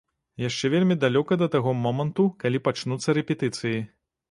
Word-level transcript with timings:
Яшчэ 0.43 0.71
вельмі 0.73 0.95
далёка 1.03 1.37
да 1.41 1.47
таго 1.57 1.75
моманту, 1.83 2.27
калі 2.45 2.65
пачнуцца 2.69 3.19
рэпетыцыі. 3.21 3.79